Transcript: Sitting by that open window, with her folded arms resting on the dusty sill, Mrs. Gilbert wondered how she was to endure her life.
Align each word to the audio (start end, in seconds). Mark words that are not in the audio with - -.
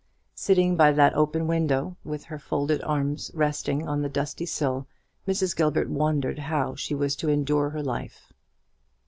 Sitting 0.33 0.75
by 0.75 0.91
that 0.93 1.13
open 1.13 1.45
window, 1.45 1.95
with 2.03 2.23
her 2.23 2.39
folded 2.39 2.81
arms 2.81 3.29
resting 3.35 3.87
on 3.87 4.01
the 4.01 4.09
dusty 4.09 4.47
sill, 4.47 4.87
Mrs. 5.27 5.55
Gilbert 5.55 5.91
wondered 5.91 6.39
how 6.39 6.73
she 6.73 6.95
was 6.95 7.15
to 7.17 7.29
endure 7.29 7.69
her 7.69 7.83
life. 7.83 8.33